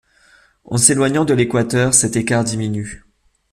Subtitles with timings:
[0.65, 3.05] En s'éloignant de l'équateur, cet écart diminue.